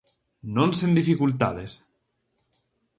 [0.55, 1.71] Non sen dificultades.